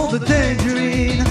monde 0.00 0.18
de 0.18 0.24
Tangerine. 0.24 1.24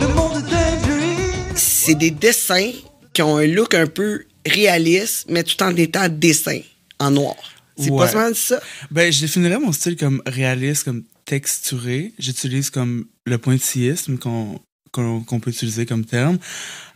Le 0.00 0.14
monde 0.14 0.34
de 0.42 0.48
Tangerine. 0.48 1.44
C'est 1.56 1.94
des 1.94 2.10
dessins 2.10 2.70
qui 3.12 3.22
ont 3.22 3.36
un 3.36 3.46
look 3.46 3.74
un 3.74 3.86
peu 3.86 4.24
réaliste, 4.46 5.26
mais 5.28 5.42
tout 5.42 5.60
en 5.62 5.74
étant 5.76 6.08
dessin 6.08 6.60
en 6.98 7.10
noir. 7.10 7.34
C'est 7.76 7.90
Ouais. 7.90 7.98
pas 7.98 8.08
seulement 8.08 8.34
ça? 8.34 8.60
Ben, 8.90 9.12
je 9.12 9.20
définirais 9.20 9.58
mon 9.58 9.72
style 9.72 9.96
comme 9.96 10.22
réaliste, 10.26 10.84
comme 10.84 11.04
texturé. 11.24 12.12
J'utilise 12.18 12.70
comme 12.70 13.06
le 13.26 13.38
pointillisme 13.38 14.18
qu'on 14.18 14.60
qu'on 14.90 15.38
peut 15.38 15.50
utiliser 15.50 15.84
comme 15.86 16.04
terme. 16.04 16.38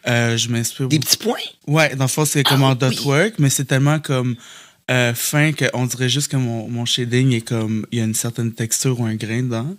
Euh, 0.09 0.37
je 0.37 0.49
m'inspire 0.49 0.89
Des 0.89 0.99
beaucoup- 0.99 1.11
petits 1.11 1.23
points? 1.23 1.39
Ouais, 1.69 1.95
dans 1.95 2.05
le 2.05 2.09
fond, 2.09 2.25
c'est 2.25 2.43
comme 2.43 2.63
Ah 2.65 2.69
en 2.69 2.75
dot 2.75 2.91
oui. 3.01 3.05
work, 3.05 3.35
mais 3.39 3.51
c'est 3.51 3.67
tellement 3.67 4.01
comme 4.01 4.35
euh, 4.91 5.13
fin 5.15 5.53
qu'on 5.53 5.85
dirait 5.87 6.09
juste 6.09 6.29
que 6.29 6.37
mon, 6.39 6.69
mon 6.69 6.85
shading 6.87 7.33
est 7.33 7.43
comme. 7.43 7.87
Il 7.93 7.99
y 7.99 8.01
a 8.01 8.05
une 8.05 8.15
certaine 8.15 8.53
texture 8.53 8.99
ou 8.99 9.05
un 9.05 9.15
grain 9.15 9.43
dedans. 9.43 9.77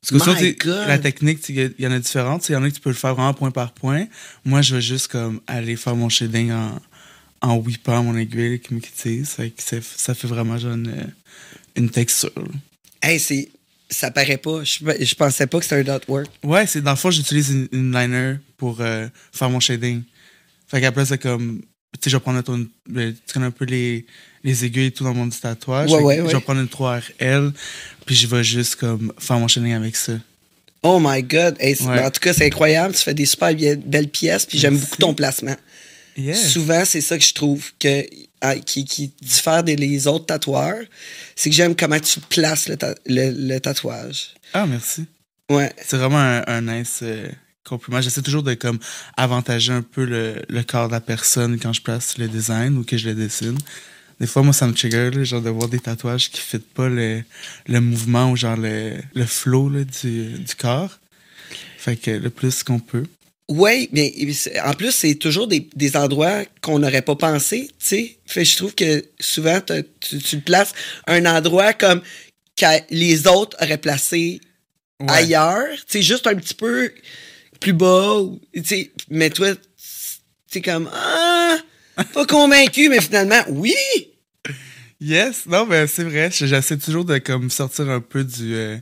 Parce 0.00 0.10
que 0.24 0.30
My 0.30 0.36
ça, 0.38 0.52
God. 0.64 0.88
la 0.88 0.98
technique, 0.98 1.46
il 1.48 1.74
y 1.78 1.86
en 1.86 1.92
a 1.92 1.98
différentes. 1.98 2.48
Il 2.48 2.52
y 2.52 2.56
en 2.56 2.62
a 2.62 2.70
que 2.70 2.74
tu 2.74 2.80
peux 2.80 2.90
le 2.90 2.96
faire 2.96 3.14
vraiment 3.14 3.34
point 3.34 3.50
par 3.50 3.72
point. 3.72 4.06
Moi, 4.44 4.62
je 4.62 4.74
vais 4.76 4.80
juste 4.80 5.08
comme 5.08 5.40
aller 5.46 5.76
faire 5.76 5.94
mon 5.94 6.08
shading 6.08 6.52
en, 6.52 6.80
en 7.42 7.56
whippant 7.56 8.02
mon 8.02 8.16
aiguille 8.16 8.60
qui 8.60 8.72
m'utilise. 8.74 9.36
Ça, 9.58 10.14
fait 10.14 10.26
vraiment 10.26 10.56
genre 10.56 10.72
une, 10.74 11.12
une 11.76 11.90
texture. 11.90 12.30
Hey, 13.02 13.18
c'est. 13.20 13.50
Ça 13.92 14.10
paraît 14.12 14.36
pas. 14.38 14.62
Je, 14.62 14.78
je 15.00 15.14
pensais 15.16 15.48
pas 15.48 15.58
que 15.58 15.64
c'était 15.64 15.80
un 15.80 15.82
dot 15.94 16.04
work. 16.06 16.28
Ouais, 16.44 16.64
c'est 16.66 16.80
dans 16.80 16.92
le 16.92 16.96
fond, 16.96 17.10
j'utilise 17.10 17.50
une, 17.50 17.68
une 17.72 17.92
liner 17.92 18.36
pour 18.56 18.80
euh, 18.80 19.08
faire 19.32 19.50
mon 19.50 19.58
shading. 19.60 20.02
Fait 20.68 20.80
qu'après, 20.80 21.04
c'est 21.06 21.18
comme. 21.18 21.60
Tu 21.94 22.04
sais, 22.04 22.10
je 22.10 22.16
vais 22.16 22.20
prendre 22.20 22.40
ton- 22.42 22.68
tu 22.86 23.14
connais 23.34 23.46
un 23.46 23.50
peu 23.50 23.64
les, 23.64 24.06
les 24.44 24.64
aiguilles 24.64 24.86
et 24.86 24.90
tout 24.90 25.04
dans 25.04 25.14
mon 25.14 25.28
petit 25.28 25.40
tatouage. 25.40 25.90
Ouais, 25.90 26.02
ouais, 26.02 26.16
Je 26.28 26.34
vais 26.36 26.40
prendre 26.40 26.60
une 26.60 26.66
3RL, 26.66 27.52
puis 28.06 28.14
je 28.14 28.26
vais 28.26 28.42
juste 28.44 28.76
comme 28.76 29.12
faire 29.18 29.38
mon 29.38 29.48
shading 29.48 29.72
avec 29.74 29.96
ça. 29.96 30.12
Oh 30.82 30.98
my 31.02 31.22
God. 31.22 31.56
Hey. 31.60 31.76
En 31.82 32.10
tout 32.10 32.20
cas, 32.20 32.32
c'est 32.32 32.46
incroyable. 32.46 32.94
Tu 32.94 33.02
fais 33.02 33.12
des 33.14 33.26
super 33.26 33.54
belles 33.54 34.08
pièces. 34.08 34.46
Puis 34.46 34.58
j'aime 34.58 34.78
beaucoup 34.78 34.96
ton 34.96 35.12
placement. 35.12 35.56
Yeah. 36.16 36.34
Souvent, 36.34 36.84
c'est 36.86 37.02
ça 37.02 37.18
que 37.18 37.24
je 37.24 37.34
trouve 37.34 37.70
que, 37.78 38.04
ah, 38.40 38.56
qui, 38.56 38.84
qui 38.86 39.12
diffère 39.20 39.62
des 39.62 39.76
les 39.76 40.06
autres 40.06 40.24
tatoueurs. 40.26 40.82
C'est 41.36 41.50
que 41.50 41.56
j'aime 41.56 41.76
comment 41.76 42.00
tu 42.00 42.18
places 42.20 42.66
le, 42.68 42.76
ta- 42.78 42.94
le- 43.06 43.30
le 43.30 43.58
tatouage. 43.60 44.34
Ah, 44.54 44.66
merci. 44.66 45.04
Ouais. 45.50 45.70
C'est 45.86 45.96
vraiment 45.98 46.18
un, 46.18 46.42
un 46.46 46.62
nice 46.62 47.00
euh, 47.02 47.28
compliment. 47.64 48.00
J'essaie 48.00 48.22
toujours 48.22 48.42
de 48.42 48.54
comme 48.54 48.78
avantager 49.18 49.72
un 49.74 49.82
peu 49.82 50.04
le, 50.06 50.42
le 50.48 50.62
corps 50.62 50.88
de 50.88 50.92
la 50.92 51.00
personne 51.00 51.58
quand 51.60 51.72
je 51.74 51.82
place 51.82 52.16
le 52.18 52.26
design 52.26 52.78
ou 52.78 52.84
que 52.84 52.96
je 52.96 53.08
le 53.08 53.14
dessine. 53.14 53.58
Des 54.20 54.26
fois, 54.26 54.42
moi, 54.42 54.52
ça 54.52 54.66
me 54.66 54.74
trigger, 54.74 55.10
là, 55.10 55.24
genre 55.24 55.40
de 55.40 55.48
voir 55.50 55.68
des 55.68 55.78
tatouages 55.80 56.30
qui 56.30 56.36
ne 56.36 56.42
fitent 56.42 56.72
pas 56.74 56.88
le, 56.88 57.22
le 57.66 57.80
mouvement 57.80 58.30
ou 58.30 58.36
genre 58.36 58.56
le, 58.56 58.96
le 59.14 59.24
flow 59.26 59.68
là, 59.70 59.84
du, 59.84 60.38
du 60.38 60.54
corps. 60.54 60.98
Fait 61.78 61.96
que 61.96 62.10
le 62.10 62.28
plus 62.28 62.62
qu'on 62.62 62.78
peut. 62.78 63.06
Oui, 63.48 63.88
mais 63.92 64.12
en 64.64 64.74
plus, 64.74 64.92
c'est 64.92 65.14
toujours 65.16 65.48
des, 65.48 65.66
des 65.74 65.96
endroits 65.96 66.44
qu'on 66.60 66.78
n'aurait 66.78 67.02
pas 67.02 67.16
pensé, 67.16 67.68
tu 67.80 67.86
sais. 67.86 68.16
Fait 68.26 68.44
je 68.44 68.56
trouve 68.56 68.74
que 68.74 69.04
souvent, 69.18 69.60
tu, 70.00 70.18
tu 70.18 70.38
places 70.40 70.72
un 71.06 71.24
endroit 71.26 71.72
comme 71.72 72.02
que 72.56 72.66
les 72.90 73.26
autres 73.26 73.56
auraient 73.62 73.78
placé 73.78 74.40
Ouais. 75.00 75.10
ailleurs, 75.12 75.66
tu 75.78 75.82
sais, 75.88 76.02
juste 76.02 76.26
un 76.26 76.34
petit 76.34 76.52
peu 76.52 76.92
plus 77.58 77.72
bas, 77.72 78.20
tu 78.54 78.62
sais. 78.64 78.90
Mais 79.08 79.30
toi, 79.30 79.48
c'est 80.46 80.60
comme, 80.60 80.90
ah, 80.92 81.56
pas 82.12 82.26
convaincu, 82.26 82.90
mais 82.90 83.00
finalement, 83.00 83.40
oui! 83.48 83.72
Yes, 85.00 85.46
non, 85.46 85.66
mais 85.66 85.86
c'est 85.86 86.04
vrai. 86.04 86.30
J'essaie 86.32 86.76
toujours 86.76 87.04
de 87.04 87.18
comme 87.18 87.50
sortir 87.50 87.88
un 87.88 88.00
peu 88.00 88.22
du 88.24 88.54
euh, 88.54 88.76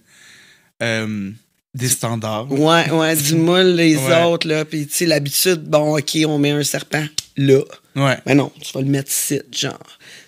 euh, 0.83 1.31
des 1.75 1.89
standards. 1.89 2.51
Ouais, 2.51 2.91
ouais, 2.91 3.17
du 3.17 3.35
moule, 3.37 3.75
les 3.77 3.97
Ouais. 4.09 4.25
autres, 4.25 4.49
là. 4.49 4.65
Puis, 4.65 4.87
tu 4.87 4.95
sais, 4.95 5.07
l'habitude, 5.07 5.63
bon, 5.65 5.97
OK, 5.97 6.17
on 6.27 6.39
met 6.39 6.51
un 6.51 6.63
serpent 6.65 7.07
là. 7.37 7.61
Ouais. 7.95 8.17
Mais 8.27 8.35
non, 8.35 8.51
tu 8.61 8.73
vas 8.73 8.81
le 8.81 8.89
mettre 8.89 9.11
ici, 9.11 9.41
genre. 9.53 9.79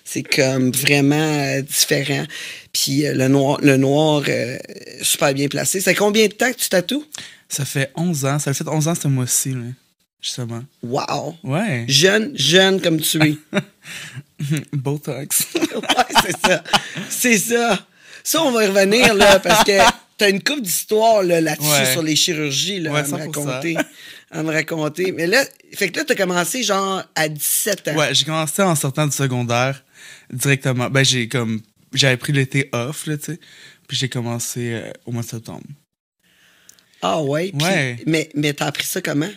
C'est 0.04 0.22
comme 0.22 0.70
vraiment 0.72 1.14
euh, 1.16 1.62
différent. 1.62 2.24
Puis 2.72 3.06
euh, 3.06 3.14
le 3.14 3.28
noir, 3.28 3.58
le 3.62 3.76
noir 3.76 4.22
euh, 4.28 4.58
super 5.02 5.32
bien 5.34 5.48
placé. 5.48 5.80
C'est 5.80 5.94
combien 5.94 6.26
de 6.26 6.32
temps 6.32 6.50
que 6.52 6.56
tu 6.56 6.68
tatoues? 6.68 7.04
Ça 7.48 7.64
fait 7.64 7.90
11 7.96 8.24
ans. 8.26 8.38
Ça 8.38 8.54
fait 8.54 8.66
11 8.66 8.88
ans 8.88 8.94
ce 8.94 9.08
mois-ci, 9.08 9.50
là, 9.50 9.60
justement. 10.20 10.62
Wow! 10.82 11.36
Ouais. 11.44 11.84
Jeune, 11.88 12.32
jeune 12.36 12.80
comme 12.80 13.00
tu 13.00 13.20
es. 13.22 13.36
Botox. 14.72 15.46
ouais, 15.54 15.62
c'est 16.24 16.40
ça. 16.46 16.64
C'est 17.08 17.38
ça. 17.38 17.86
Ça, 18.22 18.42
on 18.42 18.50
va 18.52 18.64
y 18.64 18.66
revenir, 18.68 19.14
là, 19.14 19.38
parce 19.40 19.64
que 19.64 19.78
t'as 20.18 20.28
une 20.30 20.42
coupe 20.42 20.60
d'histoire 20.62 21.22
là, 21.22 21.40
là-dessus 21.40 21.68
Ouais. 21.70 21.92
sur 21.92 22.02
les 22.02 22.16
chirurgies, 22.16 22.80
là, 22.80 22.92
Ouais, 22.92 23.00
à 23.00 23.02
me 23.02 23.08
100%. 23.08 23.18
raconter. 23.18 23.76
À 24.30 24.42
me 24.42 24.52
raconter. 24.52 25.12
Mais 25.12 25.26
là, 25.26 25.44
fait 25.74 25.88
que 25.90 25.98
là, 25.98 26.04
t'as 26.04 26.14
commencé 26.14 26.62
genre 26.62 27.02
à 27.14 27.28
17 27.28 27.88
ans. 27.88 27.96
Ouais, 27.96 28.14
j'ai 28.14 28.24
commencé 28.24 28.62
en 28.62 28.74
sortant 28.76 29.06
du 29.06 29.12
secondaire 29.16 29.82
directement. 30.32 30.88
Ben, 30.90 31.04
j'ai 31.04 31.28
comme. 31.28 31.60
J'avais 31.92 32.16
pris 32.16 32.32
l'été 32.32 32.68
off, 32.72 33.06
là, 33.06 33.16
tu 33.18 33.24
sais. 33.32 33.40
Puis 33.88 33.96
j'ai 33.96 34.08
commencé 34.08 34.72
euh, 34.74 34.92
au 35.06 35.10
mois 35.12 35.22
de 35.22 35.28
septembre. 35.28 35.64
Ah 37.02 37.20
ouais? 37.22 37.50
Ouais. 37.60 37.96
Mais, 38.06 38.28
mais 38.34 38.52
t'as 38.52 38.66
appris 38.66 38.86
ça 38.86 39.00
comment? 39.00 39.28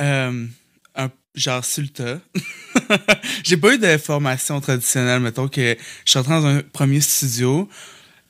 Euh, 0.00 0.46
genre 1.34 1.64
sur 1.64 1.84
j'ai 3.44 3.56
pas 3.56 3.74
eu 3.74 3.78
de 3.78 3.96
formation 3.98 4.60
traditionnelle, 4.60 5.20
mettons 5.20 5.48
que 5.48 5.76
je 6.04 6.10
suis 6.10 6.18
entré 6.18 6.32
dans 6.32 6.46
un 6.46 6.62
premier 6.62 7.00
studio, 7.00 7.68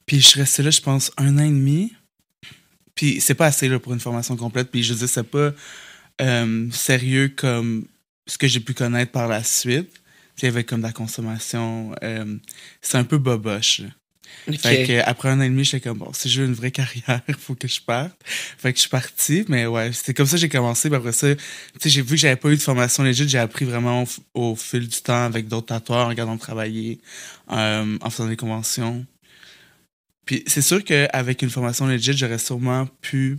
puis 0.06 0.20
je 0.20 0.26
suis 0.26 0.40
resté 0.40 0.62
là, 0.62 0.70
je 0.70 0.80
pense, 0.80 1.10
un 1.16 1.38
an 1.38 1.42
et 1.42 1.48
demi. 1.48 1.94
Puis 2.94 3.20
c'est 3.20 3.34
pas 3.34 3.46
assez 3.46 3.68
là, 3.68 3.78
pour 3.78 3.92
une 3.92 4.00
formation 4.00 4.36
complète, 4.36 4.70
puis 4.70 4.82
je 4.82 4.94
dire, 4.94 5.08
c'est 5.08 5.22
pas 5.22 5.52
euh, 6.20 6.70
sérieux 6.70 7.28
comme 7.34 7.86
ce 8.26 8.36
que 8.36 8.46
j'ai 8.46 8.60
pu 8.60 8.74
connaître 8.74 9.12
par 9.12 9.28
la 9.28 9.42
suite. 9.42 9.90
Y 10.42 10.46
avait 10.46 10.64
comme 10.64 10.80
de 10.80 10.86
la 10.86 10.92
consommation. 10.92 11.94
euh, 12.02 12.36
c'est 12.80 12.96
un 12.96 13.04
peu 13.04 13.18
boboche. 13.18 13.82
OK. 14.48 14.58
Fait 14.58 14.86
que, 14.86 15.08
après 15.08 15.28
un 15.28 15.38
an 15.40 15.42
et 15.42 15.48
demi, 15.48 15.64
j'étais 15.64 15.88
comme, 15.88 15.98
bon, 15.98 16.12
si 16.12 16.28
je 16.28 16.42
veux 16.42 16.48
une 16.48 16.54
vraie 16.54 16.70
carrière, 16.70 17.20
il 17.28 17.34
faut 17.38 17.54
que 17.54 17.68
je 17.68 17.80
parte. 17.80 18.12
Fait 18.24 18.72
que 18.72 18.78
je 18.78 18.82
suis 18.82 18.90
parti, 18.90 19.44
mais 19.48 19.66
ouais, 19.66 19.92
c'était 19.92 20.14
comme 20.14 20.26
ça 20.26 20.32
que 20.32 20.40
j'ai 20.40 20.48
commencé. 20.48 20.88
Puis 20.88 20.96
après 20.96 21.12
ça, 21.12 21.34
tu 21.34 21.42
sais, 21.78 21.88
j'ai 21.88 22.02
vu 22.02 22.10
que 22.10 22.16
j'avais 22.16 22.36
pas 22.36 22.48
eu 22.50 22.56
de 22.56 22.62
formation 22.62 23.02
légite, 23.02 23.28
j'ai 23.28 23.38
appris 23.38 23.64
vraiment 23.64 24.04
au, 24.34 24.56
fil 24.56 24.88
du 24.88 25.00
temps 25.02 25.24
avec 25.24 25.48
d'autres 25.48 25.66
tatoueurs, 25.66 26.06
en 26.06 26.08
regardant 26.08 26.36
travailler, 26.36 27.00
euh, 27.52 27.98
en 28.00 28.10
faisant 28.10 28.28
des 28.28 28.36
conventions. 28.36 29.04
Puis 30.24 30.42
c'est 30.46 30.62
sûr 30.62 30.82
qu'avec 30.84 31.42
une 31.42 31.50
formation 31.50 31.86
légite, 31.86 32.16
j'aurais 32.16 32.38
sûrement 32.38 32.86
pu 33.00 33.38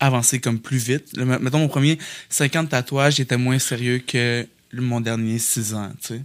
avancer 0.00 0.40
comme 0.40 0.60
plus 0.60 0.78
vite. 0.78 1.16
Le- 1.16 1.24
mettons, 1.24 1.58
mon 1.58 1.68
premier 1.68 1.98
50 2.28 2.70
tatouages 2.70 3.20
était 3.20 3.36
moins 3.36 3.58
sérieux 3.58 3.98
que 3.98 4.46
mon 4.72 5.00
dernier 5.00 5.38
6 5.38 5.74
ans, 5.74 5.92
tu 6.02 6.08
sais. 6.08 6.22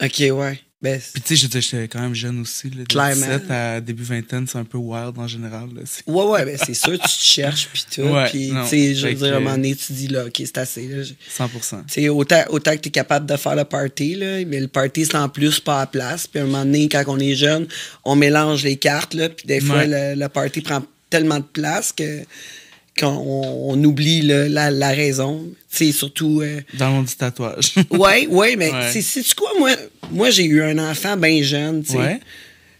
OK, 0.00 0.36
ouais. 0.38 0.60
Ben, 0.82 1.00
Puis 1.12 1.22
tu 1.22 1.36
sais, 1.36 1.48
j'étais- 1.60 1.86
quand 1.86 2.00
même 2.00 2.14
jeune 2.14 2.40
aussi. 2.40 2.68
Là, 2.70 2.82
de 2.82 2.88
Clairement. 2.88 3.14
17 3.26 3.50
à 3.50 3.80
début 3.80 4.02
vingtaine, 4.02 4.46
c'est 4.48 4.58
un 4.58 4.64
peu 4.64 4.78
wild 4.78 5.16
en 5.16 5.28
général. 5.28 5.68
Là. 5.74 5.82
Ouais, 6.08 6.24
ouais, 6.24 6.44
ben 6.44 6.58
c'est 6.60 6.74
sûr, 6.74 6.92
tu 6.92 6.98
te 6.98 7.08
cherches, 7.24 7.68
puis 7.72 7.84
tout. 7.94 8.02
Ouais, 8.02 8.28
puis, 8.28 8.48
tu 8.64 8.68
sais, 8.68 8.94
je 8.96 9.06
veux 9.06 9.14
dire, 9.14 9.34
à 9.34 9.36
un 9.36 9.40
moment 9.40 9.52
donné, 9.54 9.76
tu 9.76 9.92
dis, 9.92 10.08
là, 10.08 10.24
OK, 10.26 10.34
c'est 10.38 10.58
assez. 10.58 10.88
Là. 10.88 11.04
Tu 11.04 11.14
100%. 11.30 11.84
sais, 11.86 12.08
autant, 12.08 12.42
autant 12.50 12.72
que 12.72 12.80
tu 12.80 12.88
es 12.88 12.90
capable 12.90 13.26
de 13.26 13.36
faire 13.36 13.54
le 13.54 13.64
party, 13.64 14.16
là, 14.16 14.44
mais 14.44 14.58
le 14.60 14.66
party, 14.68 15.04
c'est 15.06 15.14
en 15.16 15.28
plus 15.28 15.60
pas 15.60 15.82
à 15.82 15.86
place. 15.86 16.26
Puis, 16.26 16.40
à 16.40 16.42
un 16.42 16.46
moment 16.46 16.64
donné, 16.64 16.88
quand 16.88 17.04
on 17.06 17.18
est 17.20 17.36
jeune, 17.36 17.68
on 18.04 18.16
mélange 18.16 18.64
les 18.64 18.76
cartes, 18.76 19.14
là, 19.14 19.28
puis 19.28 19.46
des 19.46 19.60
fois, 19.60 19.76
Ouais. 19.76 20.14
le, 20.14 20.20
le 20.20 20.28
party 20.28 20.62
prend 20.62 20.82
tellement 21.10 21.38
de 21.38 21.44
place 21.44 21.92
que 21.92 22.24
qu'on 22.98 23.06
on 23.08 23.82
oublie 23.84 24.20
la, 24.22 24.70
la 24.70 24.88
raison. 24.90 25.46
Tu 25.70 25.86
sais, 25.86 25.92
surtout... 25.92 26.40
euh, 26.42 26.60
Dans 26.74 27.02
du 27.02 27.14
tatouage. 27.14 27.74
Ouais, 27.90 28.26
ouais, 28.26 28.56
mais 28.56 28.70
Ouais. 28.70 28.90
c'est 28.92 29.02
c'est 29.02 29.34
quoi, 29.34 29.50
moi, 29.58 29.70
moi 30.10 30.30
j'ai 30.30 30.44
eu 30.44 30.62
un 30.62 30.78
enfant 30.78 31.16
bien 31.16 31.42
jeune, 31.42 31.82
tu 31.82 31.92
sais. 31.92 31.98
Ouais. 31.98 32.20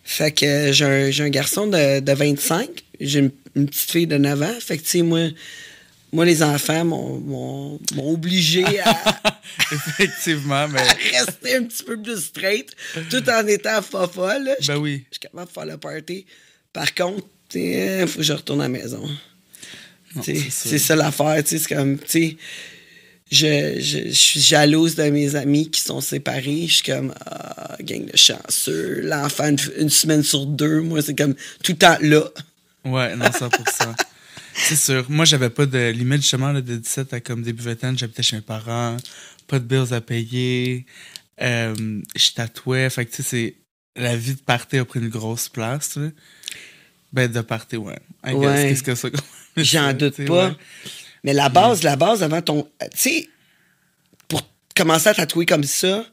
Fait 0.04 0.32
que 0.32 0.72
j'ai 0.72 1.22
un, 1.22 1.28
garçon 1.30 1.66
de, 1.68 2.00
de 2.00 2.12
25, 2.12 2.68
j'ai 3.00 3.20
une, 3.20 3.30
une 3.56 3.66
petite 3.66 3.90
fille 3.90 4.06
de 4.06 4.18
9 4.18 4.42
ans. 4.42 4.54
Fait 4.60 4.76
que, 4.76 4.82
tu 4.82 4.88
sais, 4.88 5.02
moi, 5.02 5.28
moi, 6.12 6.24
les 6.26 6.42
enfants 6.42 6.84
m'ont- 6.84 7.78
obligé 7.98 8.64
à, 8.80 8.94
Effectivement, 9.72 10.68
mais. 10.68 10.80
à 10.80 10.92
rester 11.20 11.54
un 11.56 11.62
petit 11.64 11.84
peu 11.84 12.00
plus 12.00 12.20
straight, 12.24 12.70
tout 13.10 13.22
en 13.30 13.46
étant 13.46 13.80
pas 13.80 14.06
folle. 14.08 14.44
là. 14.44 14.54
Je 14.60 14.68
Ben 14.72 14.78
oui. 14.78 15.04
je 15.10 15.14
suis 15.14 15.20
capable 15.20 15.46
de 15.48 15.52
faire 15.52 15.66
le 15.66 15.76
party. 15.78 16.26
Par 16.72 16.92
contre, 16.94 17.24
il 17.54 18.06
faut 18.08 18.18
que 18.18 18.22
je 18.24 18.32
retourne 18.32 18.60
à 18.60 18.64
la 18.64 18.68
maison. 18.70 19.02
C'est 20.20 20.78
ça. 20.78 20.96
l'affaire, 20.96 21.42
tu 21.42 21.50
sais, 21.50 21.58
c'est 21.58 21.74
comme, 21.74 21.98
tu 21.98 22.06
sais, 22.06 22.36
je, 23.30 23.80
je, 23.80 24.08
je 24.08 24.14
suis 24.14 24.40
jalouse 24.40 24.94
de 24.94 25.04
mes 25.04 25.34
amis 25.36 25.70
qui 25.70 25.80
sont 25.80 26.02
séparés. 26.02 26.66
Je 26.66 26.74
suis 26.74 26.82
comme, 26.82 27.14
ah, 27.24 27.76
gang 27.80 28.04
de 28.04 28.16
chanceux. 28.16 29.00
L'enfant, 29.02 29.48
une, 29.48 29.58
une 29.78 29.90
semaine 29.90 30.22
sur 30.22 30.44
deux, 30.44 30.80
moi, 30.82 31.00
c'est 31.00 31.16
comme 31.16 31.34
tout 31.62 31.72
le 31.72 31.78
temps 31.78 31.96
là. 32.02 32.24
Ouais, 32.84 33.16
non, 33.16 33.26
100%. 33.26 33.94
c'est 34.54 34.76
sûr. 34.76 35.06
Moi, 35.08 35.24
j'avais 35.24 35.48
pas 35.48 35.64
de 35.64 35.90
limite, 35.90 36.20
justement, 36.20 36.52
là, 36.52 36.60
de 36.60 36.76
17 36.76 37.14
à 37.14 37.20
comme 37.20 37.42
début 37.42 37.62
vingtaine. 37.62 37.96
J'habitais 37.96 38.22
chez 38.22 38.36
mes 38.36 38.42
parents, 38.42 38.96
pas 39.46 39.58
de 39.58 39.64
bills 39.64 39.94
à 39.94 40.00
payer. 40.02 40.84
Euh, 41.40 41.74
je 42.14 42.32
tatouais. 42.32 42.90
Fait 42.90 43.06
que, 43.06 43.14
tu 43.16 43.22
sais. 43.22 43.56
La 43.94 44.16
vie 44.16 44.34
de 44.34 44.40
party 44.40 44.78
a 44.78 44.86
pris 44.86 45.00
une 45.00 45.10
grosse 45.10 45.50
place, 45.50 45.96
là. 45.96 46.08
Ben, 47.12 47.30
de 47.30 47.40
party, 47.42 47.76
ouais. 47.76 47.98
I. 48.26 48.32
Ouais. 48.32 48.68
Qu'est-ce 48.70 48.82
que 48.82 48.94
ça 48.94 49.08
J'en 49.56 49.92
doute 49.92 50.24
pas. 50.26 50.48
ouais. 50.48 50.54
Mais 51.24 51.32
la 51.34 51.48
base, 51.48 51.82
la 51.82 51.96
base 51.96 52.22
avant 52.22 52.40
ton. 52.42 52.62
Tu 52.80 52.88
sais, 52.96 53.28
pour 54.28 54.42
commencer 54.74 55.08
à 55.08 55.14
tatouer 55.14 55.46
comme 55.46 55.64
ça, 55.64 56.04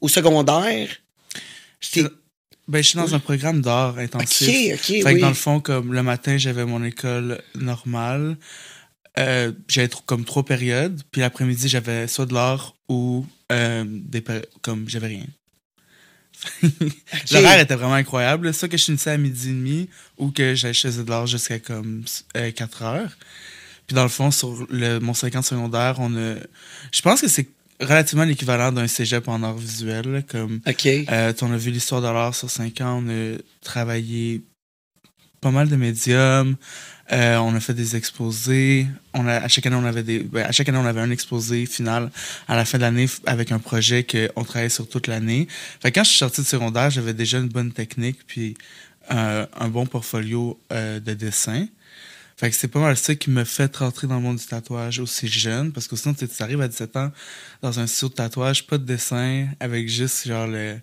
au 0.00 0.08
secondaire, 0.08 0.88
J'étais- 1.80 2.08
Ben, 2.66 2.82
je 2.82 2.88
suis 2.88 2.96
dans 2.98 3.14
un 3.14 3.18
programme 3.20 3.60
d'art 3.60 3.98
intensif. 3.98 4.74
Ok, 4.74 4.74
ok, 4.74 4.86
Fait 4.86 5.04
oui. 5.04 5.14
que 5.16 5.20
dans 5.20 5.28
le 5.28 5.34
fond, 5.34 5.60
comme 5.60 5.92
le 5.92 6.02
matin, 6.02 6.36
j'avais 6.38 6.64
mon 6.64 6.82
école 6.84 7.40
normale. 7.54 8.36
Euh, 9.18 9.52
j'avais 9.68 9.88
comme 10.06 10.24
trois 10.24 10.44
périodes. 10.44 11.00
Puis 11.10 11.20
l'après-midi, 11.20 11.68
j'avais 11.68 12.06
soit 12.08 12.26
de 12.26 12.34
l'art 12.34 12.74
ou 12.88 13.26
euh, 13.52 13.84
des 13.86 14.22
comme 14.62 14.88
j'avais 14.88 15.08
rien. 15.08 15.24
L'horaire 17.32 17.60
était 17.60 17.74
vraiment 17.74 17.94
incroyable. 17.94 18.52
Soit 18.54 18.68
que 18.68 18.76
je 18.76 18.84
finissais 18.84 19.10
à 19.10 19.18
midi 19.18 19.48
et 19.48 19.52
demi 19.52 19.88
ou 20.16 20.30
que 20.30 20.54
j'allais 20.54 20.74
chez 20.74 20.90
l'art 21.06 21.26
jusqu'à 21.26 21.58
comme 21.58 22.04
4 22.34 22.82
heures. 22.82 23.16
Puis 23.86 23.94
dans 23.94 24.02
le 24.02 24.08
fond, 24.08 24.30
sur 24.30 24.66
le, 24.70 24.98
mon 24.98 25.14
50 25.14 25.44
secondaire, 25.44 25.96
on 25.98 26.14
a. 26.16 26.34
Je 26.92 27.02
pense 27.02 27.20
que 27.20 27.28
c'est 27.28 27.48
relativement 27.80 28.24
l'équivalent 28.24 28.72
d'un 28.72 28.86
cégep 28.86 29.28
en 29.28 29.42
art 29.42 29.56
visuel. 29.56 30.12
là, 30.12 30.22
Comme 30.22 30.60
euh, 30.66 31.32
on 31.42 31.52
a 31.52 31.56
vu 31.56 31.70
l'histoire 31.70 32.02
de 32.02 32.06
l'art 32.06 32.34
sur 32.34 32.50
5 32.50 32.80
ans, 32.82 33.02
on 33.04 33.08
a 33.08 33.38
travaillé 33.62 34.42
pas 35.40 35.50
mal 35.50 35.68
de 35.68 35.76
médiums, 35.76 36.56
euh, 37.10 37.38
on 37.38 37.54
a 37.54 37.60
fait 37.60 37.74
des 37.74 37.96
exposés, 37.96 38.86
on 39.14 39.26
a, 39.26 39.36
à 39.36 39.48
chaque 39.48 39.64
année 39.64 39.76
on 39.76 39.84
avait 39.84 40.02
des 40.02 40.18
ben, 40.20 40.44
à 40.44 40.52
chaque 40.52 40.68
année 40.68 40.78
on 40.78 40.84
avait 40.84 41.00
un 41.00 41.10
exposé 41.10 41.64
final 41.64 42.10
à 42.48 42.56
la 42.56 42.64
fin 42.66 42.76
de 42.76 42.82
l'année 42.82 43.06
avec 43.24 43.50
un 43.50 43.58
projet 43.58 44.04
qu'on 44.04 44.44
travaillait 44.44 44.68
sur 44.68 44.88
toute 44.88 45.06
l'année. 45.06 45.48
Fait 45.80 45.90
que 45.90 45.98
quand 45.98 46.04
je 46.04 46.10
suis 46.10 46.18
sorti 46.18 46.42
de 46.42 46.46
secondaire, 46.46 46.90
j'avais 46.90 47.14
déjà 47.14 47.38
une 47.38 47.48
bonne 47.48 47.72
technique 47.72 48.18
puis 48.26 48.56
euh, 49.10 49.46
un 49.58 49.68
bon 49.68 49.86
portfolio 49.86 50.60
euh, 50.70 51.00
de 51.00 51.14
dessin. 51.14 51.66
Fait 52.36 52.50
que 52.50 52.56
c'est 52.56 52.68
pas 52.68 52.78
mal 52.78 52.96
ça 52.96 53.14
qui 53.14 53.30
me 53.30 53.42
fait 53.44 53.74
rentrer 53.76 54.06
dans 54.06 54.16
le 54.16 54.22
monde 54.22 54.36
du 54.36 54.46
tatouage 54.46 55.00
aussi 55.00 55.26
jeune, 55.26 55.72
parce 55.72 55.88
que 55.88 55.96
sinon, 55.96 56.14
tu 56.14 56.26
arrives 56.40 56.60
à 56.60 56.68
17 56.68 56.96
ans 56.96 57.10
dans 57.62 57.80
un 57.80 57.86
studio 57.88 58.10
de 58.10 58.14
tatouage, 58.14 58.66
pas 58.66 58.78
de 58.78 58.84
dessin, 58.84 59.48
avec 59.58 59.88
juste 59.88 60.28
genre 60.28 60.46
le. 60.46 60.78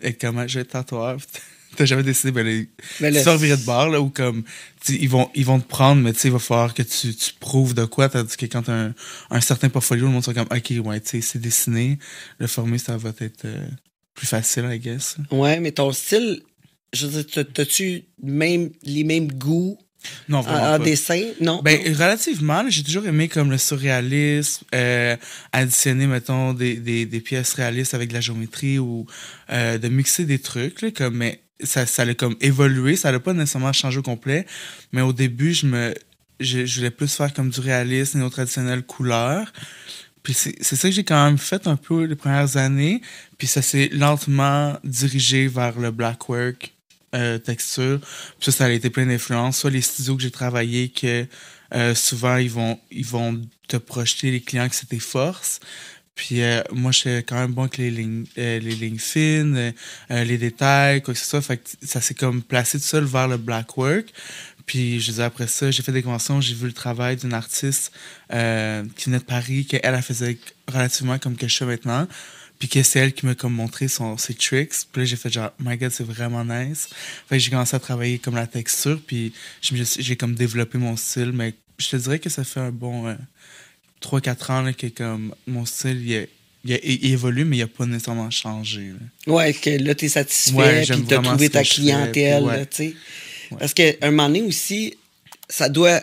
Et 0.00 0.12
comment 0.12 0.46
je 0.46 0.58
vais 0.58 0.62
être 0.62 0.72
tatoueur? 0.72 1.16
T'as 1.76 1.84
jamais 1.84 2.02
décidé, 2.02 2.30
ben, 2.32 2.46
les... 2.46 2.68
Mais 3.00 3.10
tu 3.10 3.18
le- 3.28 3.36
virer 3.36 3.56
de 3.58 3.64
bord, 3.64 3.88
là, 3.88 4.00
ou 4.00 4.08
comme. 4.08 4.44
Ils 4.88 5.08
vont, 5.08 5.28
ils 5.34 5.44
vont 5.44 5.58
te 5.60 5.66
prendre, 5.68 6.00
mais 6.00 6.12
tu 6.12 6.20
sais, 6.20 6.28
il 6.28 6.32
va 6.32 6.38
falloir 6.38 6.72
que 6.72 6.82
tu, 6.82 7.14
tu 7.14 7.32
prouves 7.38 7.74
de 7.74 7.84
quoi, 7.84 8.08
tandis 8.08 8.36
que 8.36 8.46
quand 8.46 8.62
t'as 8.62 8.72
un, 8.86 8.94
un 9.30 9.40
certain 9.40 9.68
portfolio, 9.68 10.06
le 10.06 10.12
monde 10.12 10.24
sera 10.24 10.32
comme, 10.32 10.56
ok, 10.56 10.72
ouais, 10.86 11.00
tu 11.00 11.08
sais, 11.08 11.20
c'est 11.20 11.38
dessiné, 11.40 11.98
le 12.38 12.46
former, 12.46 12.78
ça 12.78 12.96
va 12.96 13.10
être 13.20 13.44
euh, 13.44 13.66
plus 14.14 14.26
facile, 14.26 14.64
I 14.70 14.78
guess. 14.78 15.16
Ouais, 15.30 15.60
mais 15.60 15.72
ton 15.72 15.92
style, 15.92 16.42
je 16.94 17.06
veux 17.06 17.22
dire, 17.22 17.30
t'as- 17.32 17.44
t'as-tu 17.44 18.04
même, 18.22 18.70
les 18.84 19.04
mêmes 19.04 19.30
goûts 19.32 19.76
Non, 20.28 20.38
en, 20.38 20.42
vraiment. 20.42 20.58
en 20.74 20.78
pas. 20.78 20.84
dessin? 20.84 21.20
Non? 21.42 21.60
Ben, 21.62 21.78
relativement, 21.94 22.64
j'ai 22.70 22.84
toujours 22.84 23.06
aimé 23.06 23.28
comme 23.28 23.50
le 23.50 23.58
surréalisme, 23.58 24.64
euh, 24.74 25.16
additionner, 25.52 26.06
mettons, 26.06 26.54
des, 26.54 26.76
des, 26.76 27.04
des 27.06 27.20
pièces 27.20 27.52
réalistes 27.54 27.92
avec 27.92 28.08
de 28.10 28.14
la 28.14 28.20
géométrie 28.20 28.78
ou 28.78 29.04
euh, 29.50 29.76
de 29.78 29.88
mixer 29.88 30.24
des 30.24 30.38
trucs, 30.38 30.80
là, 30.80 30.90
comme, 30.92 31.16
mais 31.16 31.40
ça, 31.62 31.86
ça 31.86 32.02
a 32.02 32.14
comme 32.14 32.36
évolué, 32.40 32.96
ça 32.96 33.12
n'a 33.12 33.20
pas 33.20 33.32
nécessairement 33.32 33.72
changé 33.72 33.98
au 33.98 34.02
complet, 34.02 34.46
mais 34.92 35.00
au 35.00 35.12
début, 35.12 35.54
je 35.54 35.66
me, 35.66 35.94
je, 36.40 36.66
je 36.66 36.76
voulais 36.78 36.90
plus 36.90 37.14
faire 37.14 37.32
comme 37.32 37.50
du 37.50 37.60
réalisme, 37.60 38.18
néo-traditionnel 38.18 38.82
couleur. 38.82 39.52
Puis 40.22 40.34
c'est 40.34 40.56
c'est 40.60 40.76
ça 40.76 40.88
que 40.88 40.94
j'ai 40.94 41.04
quand 41.04 41.24
même 41.24 41.38
fait 41.38 41.66
un 41.68 41.76
peu 41.76 42.04
les 42.04 42.16
premières 42.16 42.56
années. 42.56 43.00
Puis 43.38 43.46
ça 43.46 43.62
s'est 43.62 43.88
lentement 43.92 44.76
dirigé 44.82 45.46
vers 45.46 45.78
le 45.78 45.92
black 45.92 46.28
work, 46.28 46.72
euh, 47.14 47.38
texture. 47.38 48.00
Puis 48.00 48.50
ça, 48.50 48.52
ça 48.52 48.64
a 48.64 48.70
été 48.70 48.90
plein 48.90 49.06
d'influences. 49.06 49.58
Soit 49.58 49.70
les 49.70 49.82
studios 49.82 50.16
que 50.16 50.22
j'ai 50.22 50.32
travaillé, 50.32 50.88
que 50.88 51.26
euh, 51.74 51.94
souvent 51.94 52.36
ils 52.36 52.50
vont, 52.50 52.78
ils 52.90 53.06
vont 53.06 53.40
te 53.68 53.76
projeter 53.76 54.30
les 54.30 54.40
clients 54.40 54.68
que 54.68 54.74
c'est 54.74 54.88
tes 54.88 54.98
forces. 54.98 55.60
Puis 56.16 56.42
euh, 56.42 56.62
moi, 56.72 56.92
j'étais 56.92 57.22
quand 57.22 57.36
même 57.36 57.52
bon 57.52 57.62
avec 57.62 57.76
les 57.76 57.90
lignes, 57.90 58.24
euh, 58.38 58.96
fines, 58.98 59.56
euh, 59.56 59.70
euh, 60.10 60.24
les 60.24 60.38
détails, 60.38 61.02
quoi 61.02 61.12
que 61.14 61.20
ce 61.20 61.26
soit. 61.26 61.42
Fait 61.42 61.58
que 61.58 61.68
ça 61.82 62.00
s'est 62.00 62.14
comme 62.14 62.42
placé 62.42 62.78
tout 62.80 62.84
seul 62.86 63.04
vers 63.04 63.28
le 63.28 63.36
black 63.36 63.76
work. 63.76 64.06
Puis 64.64 64.98
je 64.98 65.10
disais 65.12 65.22
après 65.22 65.46
ça, 65.46 65.70
j'ai 65.70 65.82
fait 65.82 65.92
des 65.92 66.02
conventions, 66.02 66.40
j'ai 66.40 66.54
vu 66.54 66.66
le 66.66 66.72
travail 66.72 67.16
d'une 67.16 67.34
artiste 67.34 67.92
qui 68.30 69.04
venait 69.04 69.18
de 69.18 69.24
Paris, 69.24 69.66
qu'elle, 69.66 69.80
elle 69.84 70.02
faisait 70.02 70.38
relativement 70.66 71.18
comme 71.18 71.36
que 71.36 71.46
je 71.46 71.64
maintenant. 71.64 72.08
Puis 72.58 72.68
que 72.68 72.82
c'est 72.82 72.98
elle 73.00 73.12
qui 73.12 73.26
m'a 73.26 73.34
comme 73.34 73.52
montré 73.52 73.86
son, 73.86 74.16
ses 74.16 74.32
tricks. 74.34 74.72
Puis 74.90 75.02
là, 75.02 75.04
j'ai 75.04 75.16
fait 75.16 75.30
genre, 75.30 75.52
my 75.60 75.76
god, 75.76 75.90
c'est 75.92 76.02
vraiment 76.06 76.42
nice. 76.44 76.88
Fait 77.28 77.36
que 77.36 77.38
j'ai 77.38 77.50
commencé 77.50 77.76
à 77.76 77.78
travailler 77.78 78.18
comme 78.18 78.34
la 78.34 78.46
texture. 78.46 78.98
Puis 79.06 79.34
je 79.60 79.82
suis- 79.84 80.02
j'ai 80.02 80.16
comme 80.16 80.34
développé 80.34 80.78
mon 80.78 80.96
style. 80.96 81.32
Mais 81.32 81.54
je 81.78 81.88
te 81.90 81.96
dirais 81.96 82.18
que 82.18 82.30
ça 82.30 82.42
fait 82.44 82.60
un 82.60 82.70
bon 82.72 83.14
3-4 84.02 84.52
ans 84.52 84.62
là, 84.62 84.72
que 84.72 84.86
comme 84.86 85.34
mon 85.46 85.64
style, 85.64 86.02
il, 86.08 86.28
il, 86.64 87.12
évolue, 87.12 87.44
mais 87.44 87.58
il 87.58 87.62
a 87.62 87.66
pas 87.66 87.86
nécessairement 87.86 88.30
changé. 88.30 88.92
là. 89.26 89.32
Ouais, 89.32 89.52
que 89.52 89.70
là, 89.70 89.94
t'es 89.94 90.08
satisfait, 90.08 90.56
Ouais, 90.56 90.82
puis 90.82 91.02
t'as 91.04 91.16
vraiment 91.16 91.30
trouvé 91.30 91.50
ta 91.50 91.64
fais, 91.64 91.74
clientèle, 91.74 92.44
ouais. 92.44 92.66
tu 92.66 92.76
sais. 92.76 92.94
Ouais. 93.50 93.58
Parce 93.58 93.74
qu'à 93.74 93.92
un 94.02 94.10
moment 94.10 94.28
donné 94.28 94.42
aussi, 94.42 94.94
ça 95.48 95.68
doit. 95.68 96.02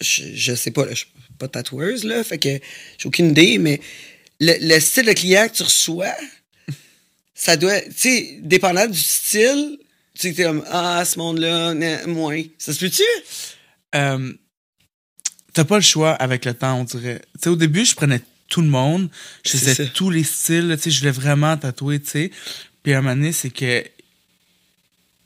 Je, 0.00 0.22
je 0.34 0.54
sais 0.54 0.72
pas, 0.72 0.84
là, 0.84 0.90
je 0.92 0.98
suis 0.98 1.08
pas 1.38 1.48
tatoueuse, 1.48 2.04
là, 2.04 2.24
fait 2.24 2.38
que 2.38 2.58
j'ai 2.98 3.06
aucune 3.06 3.30
idée, 3.30 3.58
mais 3.58 3.80
le, 4.40 4.54
le 4.60 4.80
style 4.80 5.06
de 5.06 5.12
client 5.12 5.48
que 5.48 5.54
tu 5.54 5.62
reçois, 5.62 6.14
ça 7.34 7.56
doit. 7.56 7.80
Tu 7.82 7.92
sais, 7.96 8.38
dépendant 8.42 8.86
du 8.86 8.98
style, 8.98 9.78
tu 10.18 10.34
sais, 10.34 10.42
comme, 10.42 10.64
ah, 10.68 11.04
ce 11.04 11.18
monde-là, 11.18 11.74
moins. 12.06 12.42
Ça 12.58 12.72
se 12.72 12.80
peut-tu? 12.80 13.02
Euh, 13.94 14.32
T'as 15.56 15.64
pas 15.64 15.76
le 15.76 15.82
choix 15.82 16.12
avec 16.12 16.44
le 16.44 16.52
temps, 16.52 16.78
on 16.80 16.84
dirait. 16.84 17.22
Tu 17.32 17.44
sais, 17.44 17.48
au 17.48 17.56
début, 17.56 17.86
je 17.86 17.94
prenais 17.94 18.20
tout 18.46 18.60
le 18.60 18.68
monde, 18.68 19.08
je 19.42 19.52
faisais 19.52 19.86
tous 19.86 20.10
les 20.10 20.22
styles, 20.22 20.74
tu 20.76 20.82
sais, 20.82 20.90
je 20.90 20.98
voulais 20.98 21.12
vraiment 21.12 21.56
tatouer, 21.56 21.98
tu 21.98 22.10
sais. 22.10 22.30
Puis 22.82 22.92
à 22.92 22.98
un 22.98 23.00
moment 23.00 23.16
donné, 23.16 23.32
c'est 23.32 23.48
que 23.48 23.82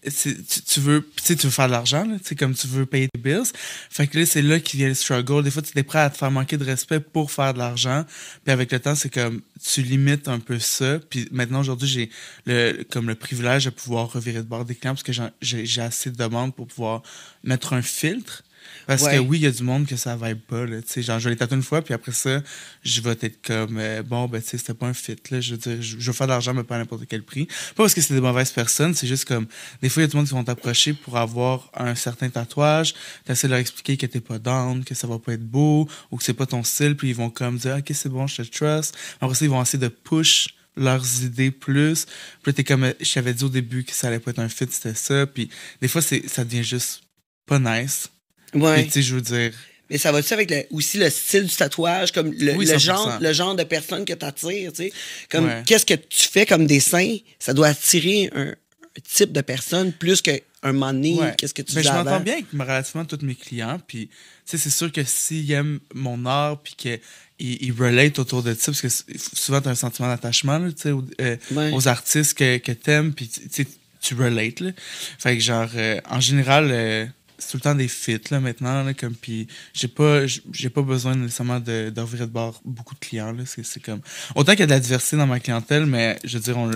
tu, 0.09 0.37
tu 0.45 0.81
veux 0.81 1.05
tu 1.25 1.35
veux 1.35 1.51
faire 1.51 1.67
de 1.67 1.73
l'argent 1.73 2.07
tu 2.07 2.25
sais 2.25 2.35
comme 2.37 2.55
tu 2.55 2.67
veux 2.69 2.87
payer 2.87 3.09
tes 3.09 3.21
bills. 3.21 3.53
Fait 3.91 4.07
que 4.07 4.19
là 4.19 4.25
c'est 4.25 4.41
là 4.41 4.61
qu'il 4.61 4.79
vient 4.79 4.89
le 4.89 4.95
struggle. 4.95 5.43
Des 5.43 5.51
fois 5.51 5.63
tu 5.63 5.77
es 5.77 5.83
prêt 5.83 5.99
à 5.99 6.09
te 6.09 6.17
faire 6.17 6.31
manquer 6.31 6.57
de 6.57 6.65
respect 6.65 7.01
pour 7.01 7.31
faire 7.33 7.53
de 7.53 7.59
l'argent. 7.59 8.07
Puis 8.45 8.53
avec 8.53 8.73
le 8.73 8.79
temps 8.79 8.95
c'est 8.95 9.13
comme 9.13 9.43
tu 9.63 9.83
limites 9.83 10.29
un 10.29 10.39
peu 10.39 10.59
ça. 10.59 11.01
Puis 11.11 11.29
maintenant 11.33 11.61
aujourd'hui 11.61 11.89
j'ai 11.89 12.11
le 12.47 12.85
comme 12.85 13.09
le 13.09 13.17
privilège 13.17 13.65
de 13.65 13.71
pouvoir 13.71 14.11
revirer 14.13 14.39
de 14.39 14.49
bord 14.49 14.65
des 14.65 14.77
clients 14.77 14.95
parce 14.95 15.03
que 15.03 15.13
j'ai 15.43 15.83
assez 15.83 16.11
de 16.11 16.17
demandes 16.17 16.55
pour 16.55 16.69
pouvoir 16.69 17.03
mettre 17.43 17.75
un 17.75 17.83
filtre 17.83 18.45
parce 18.87 19.03
Ouais. 19.03 19.17
que 19.17 19.19
oui, 19.21 19.39
il 19.39 19.43
y 19.43 19.47
a 19.47 19.51
du 19.51 19.63
monde 19.63 19.87
que 19.87 19.97
ça 19.97 20.17
vibe 20.17 20.41
pas, 20.41 20.65
là, 20.67 20.81
tu 20.83 20.89
sais, 20.89 21.03
genre, 21.03 21.19
je 21.19 21.25
vais 21.25 21.31
les 21.31 21.37
tatouer 21.37 21.57
une 21.57 21.63
fois, 21.63 21.83
puis 21.83 21.95
après 21.95 22.13
ça, 22.13 22.43
je 22.83 23.01
vais 23.01 23.17
être 23.21 23.41
comme, 23.43 23.79
euh, 23.79 24.03
bon, 24.03 24.27
ben, 24.29 24.41
tu 24.43 24.49
sais, 24.49 24.59
c'était 24.59 24.75
pas 24.75 24.87
un 24.87 24.95
fit, 24.95 25.17
là, 25.31 25.41
je 25.41 25.53
veux 25.53 25.59
dire, 25.59 25.83
je, 25.83 25.97
veux 25.97 26.13
faire 26.13 26.27
de 26.27 26.33
l'argent, 26.33 26.55
mais 26.55 26.65
pas 26.65 26.77
à 26.77 26.79
n'importe 26.79 27.05
quel 27.09 27.23
prix. 27.23 27.47
Pas 27.47 27.85
parce 27.85 27.95
que 27.95 28.01
c'est 28.01 28.15
des 28.15 28.21
mauvaises 28.21 28.51
personnes, 28.53 28.95
c'est 28.95 29.07
juste 29.07 29.25
comme, 29.27 29.47
des 29.83 29.89
fois, 29.89 30.03
il 30.03 30.05
y 30.05 30.09
a 30.09 30.11
du 30.11 30.17
monde 30.17 30.27
qui 30.27 30.33
vont 30.33 30.45
t'approcher 30.45 30.93
pour 30.93 31.17
avoir 31.17 31.71
un 31.75 31.95
certain 31.95 32.29
tatouage, 32.31 32.95
t'essaies 33.25 33.47
de 33.47 33.53
leur 33.53 33.61
expliquer 33.61 33.97
que 33.97 34.07
t'es 34.07 34.21
pas 34.21 34.39
down, 34.39 34.85
que 34.85 34.95
ça 34.95 35.07
va 35.07 35.19
pas 35.19 35.33
être 35.35 35.47
beau, 35.47 35.89
ou 36.11 36.17
que 36.17 36.25
c'est 36.25 36.35
pas 36.35 36.47
ton 36.47 36.63
style, 36.63 36.97
puis 36.97 37.09
ils 37.11 37.15
vont 37.15 37.31
comme 37.31 37.59
dire, 37.59 37.77
ok, 37.79 37.91
c'est 37.95 38.09
bon, 38.09 38.27
je 38.27 38.43
te 38.43 38.49
trust. 38.49 38.97
Après 39.21 39.35
ça, 39.35 39.45
ils 39.45 39.51
vont 39.51 39.63
essayer 39.63 39.79
de 39.79 39.89
push 39.89 40.49
leurs 40.77 41.23
idées 41.23 41.51
plus. 41.51 42.07
Puis 42.43 42.55
t'es 42.55 42.65
comme, 42.65 42.85
euh, 42.85 42.93
je 43.01 43.13
t'avais 43.13 43.35
dit 43.35 43.45
au 43.45 43.49
début 43.49 43.85
que 43.85 43.93
ça 43.93 44.07
allait 44.09 44.21
pas 44.21 44.31
être 44.31 44.39
un 44.39 44.49
fit, 44.49 44.67
c'était 44.71 44.95
ça, 44.95 45.27
puis 45.27 45.51
des 45.81 45.89
fois, 45.89 46.01
ça 46.03 46.45
devient 46.45 46.65
juste 46.65 47.03
pas 47.47 47.59
nice. 47.59 48.09
Ouais. 48.55 48.85
Tu 48.85 48.91
sais, 48.91 49.03
je 49.03 49.15
veux 49.15 49.21
dire, 49.21 49.53
Mais 49.91 49.99
ça 49.99 50.13
va-tu 50.13 50.33
avec 50.33 50.51
le- 50.51 50.65
aussi 50.71 50.99
le 50.99 51.11
style 51.11 51.45
du 51.47 51.55
tatouage, 51.57 52.13
comme 52.13 52.33
le, 52.33 52.53
Oui, 52.55 52.65
le 52.67 52.75
100%. 52.75 52.79
genre, 52.79 53.19
le 53.21 53.33
genre 53.33 53.57
de 53.57 53.65
personne 53.65 54.05
que 54.05 54.13
t'attires, 54.13 54.71
tu 54.73 54.85
sais? 54.85 54.93
Comme, 55.29 55.47
Ouais. 55.47 55.63
qu'est-ce 55.67 55.85
que 55.85 55.95
tu 55.95 56.29
fais 56.29 56.47
comme 56.47 56.67
dessin? 56.67 57.17
Ça 57.41 57.53
doit 57.55 57.69
attirer 57.69 58.31
un, 58.35 58.51
un 58.51 59.01
type 59.13 59.33
de 59.33 59.41
personne 59.41 59.93
plus 59.93 60.23
qu'un 60.23 60.39
moment 60.65 60.93
donné, 60.93 61.15
Ouais. 61.15 61.35
qu'est-ce 61.37 61.55
que 61.55 61.63
tu 61.63 61.75
Mais 61.75 61.83
faisais 61.83 61.93
je 61.93 61.99
m'entends 61.99 62.21
bien 62.21 62.35
avec 62.35 62.47
relativement 62.53 63.05
tous 63.05 63.19
mes 63.25 63.35
clients. 63.35 63.81
Puis, 63.85 64.07
tu 64.09 64.15
sais, 64.47 64.59
c'est 64.59 64.71
sûr 64.71 64.93
que 64.93 65.03
s'ils 65.03 65.51
aiment 65.51 65.81
mon 65.93 66.25
art, 66.25 66.61
puis 66.63 66.75
qu'ils 66.77 67.01
ils 67.41 67.73
relate 67.73 68.19
autour 68.21 68.45
de 68.45 68.55
ça, 68.55 68.71
parce 68.71 68.83
que 68.83 68.89
souvent, 69.35 69.61
tu 69.61 69.67
as 69.69 69.73
un 69.73 69.75
sentiment 69.75 70.07
d'attachement, 70.07 70.59
là, 70.59 70.71
tu 70.71 70.83
sais, 70.83 70.91
aux, 70.93 71.05
euh, 71.21 71.37
Ouais. 71.51 71.73
aux 71.73 71.89
artistes 71.89 72.35
que, 72.35 72.59
que 72.59 72.71
t'aimes, 72.73 73.13
puis 73.13 73.29
tu 73.29 73.67
tu 74.03 74.15
relates, 74.15 74.61
là. 74.61 74.71
Fait 75.19 75.37
que, 75.37 75.43
genre, 75.43 75.69
euh, 75.75 76.01
en 76.09 76.21
général, 76.21 76.69
euh, 76.71 77.07
c'est 77.41 77.51
tout 77.51 77.57
le 77.57 77.63
temps 77.63 77.75
des 77.75 77.89
fits, 77.89 78.21
là, 78.31 78.39
maintenant, 78.39 78.85
là, 78.85 78.95
comme, 78.95 79.15
puis 79.15 79.49
j'ai 79.73 79.89
pas, 79.89 80.27
j'ai 80.27 80.71
pas 80.71 80.83
besoin 80.83 81.17
nécessairement 81.17 81.59
de, 81.59 81.91
de 81.91 82.17
de 82.17 82.25
bord 82.27 82.61
beaucoup 82.65 82.95
de 82.95 83.01
clients, 83.01 83.33
là. 83.33 83.43
C'est, 83.47 83.65
c'est 83.65 83.81
comme... 83.81 84.01
Autant 84.35 84.53
qu'il 84.53 84.61
y 84.61 84.63
a 84.63 84.67
de 84.67 84.71
la 84.73 84.81
diversité 84.81 85.17
dans 85.17 85.27
ma 85.27 85.41
clientèle, 85.41 85.87
mais, 85.87 86.19
je 86.23 86.39
veux 86.39 86.43
dire, 86.45 86.57
on- 86.59 86.71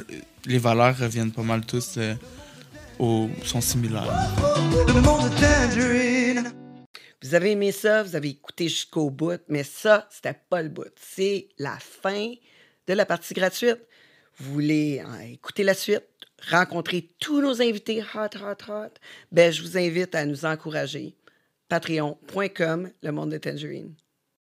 les 0.46 0.58
valeurs 0.58 0.98
reviennent 0.98 1.32
pas 1.32 1.42
mal 1.42 1.64
tous 1.64 1.94
euh, 1.98 2.14
au, 2.98 3.28
sont 3.44 3.60
similaires. 3.60 4.10
Vous 7.22 7.34
avez 7.34 7.52
aimé 7.52 7.72
ça, 7.72 8.02
vous 8.02 8.16
avez 8.16 8.28
écouté 8.30 8.68
jusqu'au 8.68 9.08
bout, 9.10 9.40
mais 9.48 9.62
ça, 9.64 10.08
c'était 10.10 10.38
pas 10.50 10.62
le 10.62 10.68
bout. 10.68 10.92
C'est 11.00 11.48
la 11.58 11.78
fin 11.78 12.32
de 12.86 12.92
la 12.92 13.06
partie 13.06 13.32
gratuite. 13.32 13.78
Vous 14.38 14.52
voulez 14.52 15.00
euh, 15.06 15.32
écouter 15.32 15.62
la 15.62 15.74
suite, 15.74 16.02
rencontrer 16.50 17.10
tous 17.18 17.40
nos 17.40 17.60
invités 17.62 18.02
hot, 18.02 18.36
hot, 18.36 18.70
hot, 18.70 18.94
ben, 19.32 19.52
je 19.52 19.62
vous 19.62 19.76
invite 19.76 20.14
à 20.14 20.24
nous 20.26 20.44
encourager. 20.44 21.16
Patreon.com, 21.68 22.90
le 23.02 23.10
monde 23.10 23.30
de 23.30 23.38
Tangerine. 23.38 23.94